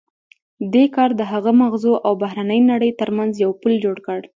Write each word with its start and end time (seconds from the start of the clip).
دې 0.73 0.85
کار 0.95 1.09
د 1.19 1.21
هغه 1.31 1.51
د 1.53 1.57
ماغزو 1.59 1.93
او 2.05 2.13
بهرنۍ 2.21 2.59
نړۍ 2.71 2.91
ترمنځ 3.01 3.33
یو 3.43 3.51
پُل 3.61 3.73
جوړ 3.83 3.97
کړ 4.07 4.19